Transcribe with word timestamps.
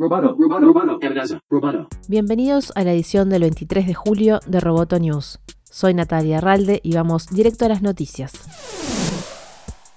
Roboto, 0.00 0.34
Roboto, 0.34 0.98
Roboto. 1.50 1.88
Bienvenidos 2.08 2.72
a 2.74 2.84
la 2.84 2.92
edición 2.94 3.28
del 3.28 3.42
23 3.42 3.86
de 3.86 3.92
julio 3.92 4.40
de 4.46 4.58
Roboto 4.58 4.98
News. 4.98 5.40
Soy 5.64 5.92
Natalia 5.92 6.38
Arralde 6.38 6.80
y 6.82 6.94
vamos 6.94 7.26
directo 7.26 7.66
a 7.66 7.68
las 7.68 7.82
noticias. 7.82 8.32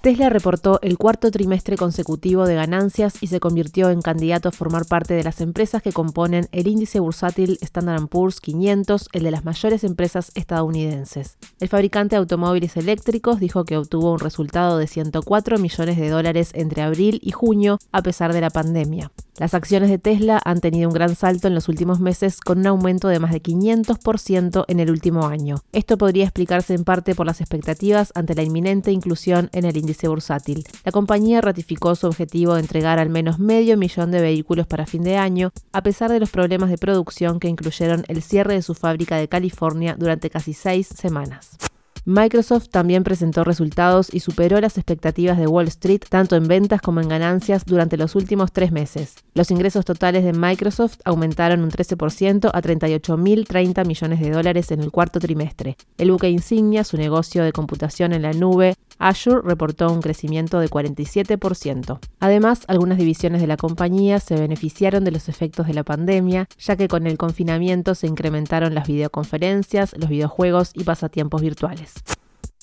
Tesla 0.00 0.28
reportó 0.30 0.80
el 0.82 0.98
cuarto 0.98 1.30
trimestre 1.30 1.76
consecutivo 1.76 2.46
de 2.46 2.56
ganancias 2.56 3.22
y 3.22 3.28
se 3.28 3.38
convirtió 3.38 3.90
en 3.90 4.02
candidato 4.02 4.48
a 4.48 4.52
formar 4.52 4.86
parte 4.86 5.14
de 5.14 5.22
las 5.22 5.40
empresas 5.40 5.80
que 5.80 5.92
componen 5.92 6.48
el 6.50 6.66
índice 6.66 6.98
bursátil 6.98 7.56
Standard 7.60 8.08
Poor's 8.08 8.40
500, 8.40 9.08
el 9.12 9.22
de 9.22 9.30
las 9.30 9.44
mayores 9.44 9.84
empresas 9.84 10.32
estadounidenses. 10.34 11.38
El 11.60 11.68
fabricante 11.68 12.16
de 12.16 12.18
automóviles 12.18 12.76
eléctricos 12.76 13.38
dijo 13.38 13.64
que 13.64 13.76
obtuvo 13.76 14.10
un 14.10 14.18
resultado 14.18 14.78
de 14.78 14.88
104 14.88 15.58
millones 15.58 15.96
de 15.96 16.08
dólares 16.08 16.50
entre 16.54 16.82
abril 16.82 17.20
y 17.22 17.30
junio 17.30 17.78
a 17.92 18.02
pesar 18.02 18.32
de 18.32 18.40
la 18.40 18.50
pandemia. 18.50 19.12
Las 19.38 19.54
acciones 19.54 19.88
de 19.88 19.98
Tesla 19.98 20.40
han 20.44 20.60
tenido 20.60 20.88
un 20.88 20.94
gran 20.94 21.14
salto 21.14 21.48
en 21.48 21.54
los 21.54 21.68
últimos 21.68 22.00
meses 22.00 22.38
con 22.38 22.58
un 22.58 22.66
aumento 22.66 23.08
de 23.08 23.18
más 23.18 23.32
de 23.32 23.42
500% 23.42 24.64
en 24.68 24.78
el 24.78 24.90
último 24.90 25.26
año. 25.26 25.62
Esto 25.72 25.96
podría 25.96 26.24
explicarse 26.24 26.74
en 26.74 26.84
parte 26.84 27.14
por 27.14 27.24
las 27.24 27.40
expectativas 27.40 28.12
ante 28.14 28.34
la 28.34 28.42
inminente 28.42 28.92
inclusión 28.92 29.48
en 29.52 29.64
el 29.64 29.76
índice 29.78 30.06
bursátil. 30.06 30.64
La 30.84 30.92
compañía 30.92 31.40
ratificó 31.40 31.94
su 31.94 32.06
objetivo 32.06 32.54
de 32.54 32.60
entregar 32.60 32.98
al 32.98 33.08
menos 33.08 33.38
medio 33.38 33.78
millón 33.78 34.10
de 34.10 34.20
vehículos 34.20 34.66
para 34.66 34.84
fin 34.86 35.02
de 35.02 35.16
año, 35.16 35.50
a 35.72 35.82
pesar 35.82 36.12
de 36.12 36.20
los 36.20 36.30
problemas 36.30 36.68
de 36.68 36.76
producción 36.76 37.40
que 37.40 37.48
incluyeron 37.48 38.04
el 38.08 38.22
cierre 38.22 38.54
de 38.54 38.62
su 38.62 38.74
fábrica 38.74 39.16
de 39.16 39.28
California 39.28 39.96
durante 39.98 40.28
casi 40.28 40.52
seis 40.52 40.88
semanas. 40.88 41.56
Microsoft 42.04 42.68
también 42.70 43.04
presentó 43.04 43.44
resultados 43.44 44.12
y 44.12 44.18
superó 44.18 44.60
las 44.60 44.76
expectativas 44.76 45.38
de 45.38 45.46
Wall 45.46 45.68
Street 45.68 46.02
tanto 46.08 46.34
en 46.34 46.48
ventas 46.48 46.82
como 46.82 47.00
en 47.00 47.06
ganancias 47.06 47.64
durante 47.64 47.96
los 47.96 48.16
últimos 48.16 48.50
tres 48.50 48.72
meses. 48.72 49.14
Los 49.34 49.52
ingresos 49.52 49.84
totales 49.84 50.24
de 50.24 50.32
Microsoft 50.32 50.98
aumentaron 51.04 51.62
un 51.62 51.70
13% 51.70 52.50
a 52.52 52.60
38.030 52.60 53.86
millones 53.86 54.18
de 54.18 54.30
dólares 54.30 54.72
en 54.72 54.80
el 54.80 54.90
cuarto 54.90 55.20
trimestre. 55.20 55.76
El 55.96 56.10
buque 56.10 56.28
insignia, 56.28 56.82
su 56.82 56.96
negocio 56.96 57.44
de 57.44 57.52
computación 57.52 58.12
en 58.12 58.22
la 58.22 58.32
nube, 58.32 58.74
Azure 59.02 59.40
reportó 59.42 59.92
un 59.92 60.00
crecimiento 60.00 60.60
de 60.60 60.68
47%. 60.68 61.98
Además, 62.20 62.64
algunas 62.68 62.98
divisiones 62.98 63.40
de 63.40 63.46
la 63.46 63.56
compañía 63.56 64.20
se 64.20 64.36
beneficiaron 64.36 65.04
de 65.04 65.10
los 65.10 65.28
efectos 65.28 65.66
de 65.66 65.74
la 65.74 65.82
pandemia, 65.82 66.48
ya 66.58 66.76
que 66.76 66.88
con 66.88 67.06
el 67.06 67.18
confinamiento 67.18 67.94
se 67.94 68.06
incrementaron 68.06 68.74
las 68.74 68.86
videoconferencias, 68.86 69.94
los 69.98 70.08
videojuegos 70.08 70.70
y 70.74 70.84
pasatiempos 70.84 71.42
virtuales 71.42 71.94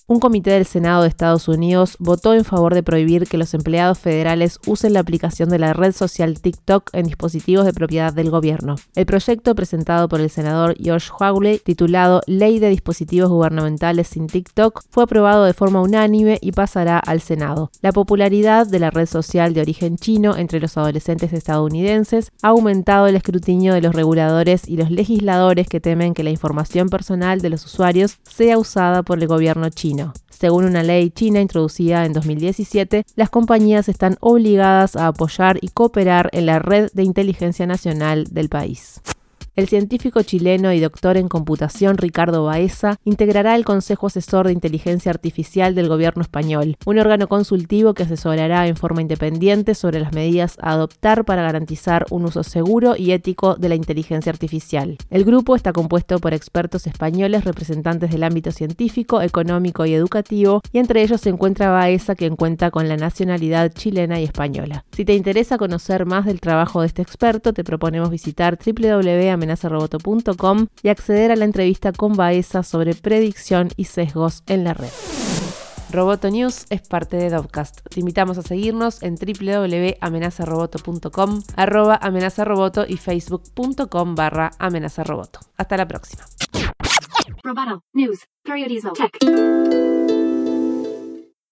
un 0.10 0.20
comité 0.20 0.50
del 0.50 0.66
Senado 0.66 1.04
de 1.04 1.08
Estados 1.08 1.48
Unidos 1.48 1.96
votó 2.00 2.34
en 2.34 2.44
favor 2.44 2.74
de 2.74 2.82
prohibir 2.82 3.28
que 3.28 3.38
los 3.38 3.54
empleados 3.54 4.00
federales 4.00 4.58
usen 4.66 4.94
la 4.94 5.02
aplicación 5.02 5.50
de 5.50 5.60
la 5.60 5.74
red 5.74 5.92
social 5.92 6.42
TikTok 6.42 6.90
en 6.94 7.06
dispositivos 7.06 7.64
de 7.64 7.74
propiedad 7.74 8.12
del 8.12 8.32
gobierno. 8.32 8.76
El 8.96 9.06
proyecto 9.06 9.54
presentado 9.54 10.10
por 10.10 10.20
el 10.20 10.32
senador 10.32 10.76
George 10.82 11.12
Hawley, 11.20 11.60
titulado 11.60 12.22
Ley 12.26 12.58
de 12.58 12.70
Dispositivos 12.70 13.30
Gubernamentales 13.30 14.08
sin 14.08 14.26
TikTok, 14.26 14.82
fue 14.90 15.04
aprobado 15.04 15.46
de 15.46 15.54
forma 15.54 15.80
unánime 15.80 16.40
y 16.42 16.54
pasará 16.54 16.98
al 16.98 17.22
Senado. 17.22 17.70
La 17.84 17.92
popularidad 17.92 18.66
de 18.66 18.80
la 18.80 18.90
red 18.90 19.06
social 19.06 19.54
de 19.54 19.62
origen 19.62 19.98
chino 19.98 20.36
entre 20.36 20.60
los 20.60 20.76
adolescentes 20.76 21.34
estadounidenses 21.34 22.32
ha 22.42 22.48
aumentado 22.48 23.06
el 23.06 23.16
escrutinio 23.16 23.76
de 23.76 23.82
los 23.82 23.94
reguladores 23.94 24.68
y 24.68 24.76
los 24.76 24.90
legisladores 24.90 25.68
que 25.68 25.80
temen 25.80 26.16
que 26.16 26.24
la 26.24 26.32
información 26.32 26.90
personal 26.90 27.42
de 27.42 27.52
los 27.52 27.64
usuarios 27.64 28.18
sea 28.24 28.58
usada 28.58 29.04
por 29.04 29.20
el 29.20 29.28
gobierno 29.28 29.70
chino. 29.70 29.99
Según 30.30 30.66
una 30.66 30.84
ley 30.84 31.10
china 31.10 31.42
introducida 31.42 32.06
en 32.06 32.14
2017, 32.14 33.06
las 33.16 33.30
compañías 33.30 33.90
están 33.90 34.18
obligadas 34.22 34.96
a 34.96 35.08
apoyar 35.08 35.58
y 35.62 35.70
cooperar 35.70 36.30
en 36.34 36.46
la 36.46 36.60
red 36.60 36.90
de 36.94 37.04
inteligencia 37.04 37.68
nacional 37.68 38.26
del 38.32 38.50
país. 38.50 39.02
El 39.60 39.68
científico 39.68 40.24
chileno 40.24 40.72
y 40.72 40.80
doctor 40.80 41.18
en 41.18 41.28
computación 41.28 41.98
Ricardo 41.98 42.46
Baeza 42.46 42.98
integrará 43.04 43.58
el 43.58 43.66
Consejo 43.66 44.08
Asesor 44.08 44.48
de 44.48 44.54
Inteligencia 44.54 45.12
Artificial 45.12 45.76
del 45.76 45.90
Gobierno 45.90 46.22
español, 46.22 46.78
un 46.86 46.98
órgano 46.98 47.28
consultivo 47.28 47.94
que 47.94 48.04
asesorará 48.04 48.68
en 48.68 48.78
forma 48.78 49.02
independiente 49.02 49.76
sobre 49.76 50.00
las 50.00 50.14
medidas 50.14 50.56
a 50.62 50.72
adoptar 50.72 51.26
para 51.26 51.42
garantizar 51.42 52.06
un 52.10 52.24
uso 52.24 52.44
seguro 52.44 52.96
y 52.96 53.12
ético 53.12 53.56
de 53.56 53.68
la 53.68 53.76
inteligencia 53.76 54.32
artificial. 54.32 54.98
El 55.10 55.26
grupo 55.26 55.58
está 55.58 55.74
compuesto 55.74 56.20
por 56.20 56.34
expertos 56.34 56.88
españoles 56.88 57.44
representantes 57.44 58.12
del 58.12 58.24
ámbito 58.24 58.54
científico, 58.54 59.22
económico 59.22 59.86
y 59.86 59.94
educativo, 59.94 60.62
y 60.72 60.78
entre 60.78 61.02
ellos 61.02 61.20
se 61.20 61.32
encuentra 61.32 61.70
Baeza, 61.70 62.16
quien 62.16 62.38
cuenta 62.38 62.72
con 62.72 62.88
la 62.88 62.96
nacionalidad 62.96 63.74
chilena 63.74 64.22
y 64.22 64.24
española. 64.24 64.86
Si 64.94 65.04
te 65.04 65.16
interesa 65.16 65.58
conocer 65.58 66.06
más 66.06 66.26
del 66.26 66.40
trabajo 66.40 66.80
de 66.80 66.88
este 66.88 67.02
experto, 67.02 67.52
te 67.52 67.66
proponemos 67.66 68.10
visitar 68.10 68.58
www 68.58 69.49
amenazaroboto.com 69.50 70.68
y 70.84 70.90
acceder 70.90 71.32
a 71.32 71.36
la 71.36 71.46
entrevista 71.46 71.92
con 71.92 72.14
Baeza 72.14 72.62
sobre 72.64 72.94
predicción 72.94 73.70
y 73.76 73.86
sesgos 73.86 74.44
en 74.48 74.64
la 74.64 74.76
red. 74.76 74.92
Roboto 75.92 76.30
News 76.30 76.68
es 76.70 76.88
parte 76.88 77.18
de 77.18 77.32
Dovcast. 77.32 77.80
Te 77.90 78.00
invitamos 78.00 78.38
a 78.38 78.44
seguirnos 78.44 79.02
en 79.02 79.16
www.amenazaroboto.com, 79.16 81.42
arroba 81.56 81.98
amenazaroboto 82.00 82.86
y 82.88 82.98
facebook.com 82.98 84.14
barra 84.14 84.52
amenazaroboto. 84.60 85.40
Hasta 85.58 85.78
la 85.78 85.88
próxima. 85.88 86.22